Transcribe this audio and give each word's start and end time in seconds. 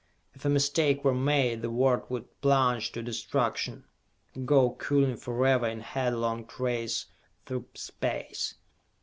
If 0.33 0.45
a 0.45 0.49
mistake 0.49 1.03
were 1.05 1.13
made, 1.13 1.61
the 1.61 1.69
world 1.69 2.07
would 2.09 2.41
plunge 2.41 2.91
to 2.93 3.03
destruction 3.03 3.83
or 4.35 4.41
go 4.41 4.69
cooling 4.71 5.15
forever 5.15 5.67
in 5.67 5.79
a 5.79 5.83
headlong 5.83 6.49
race 6.57 7.05
through 7.45 7.65
space. 7.75 8.55